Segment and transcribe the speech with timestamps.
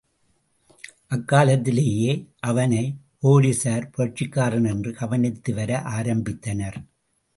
[1.07, 2.13] அக்காலத்திலேயே
[2.39, 6.79] அவனைப் போலிஸார் புரட்சிக்காரன் என்று கவனித்து வர ஆரம்பித்தனர்.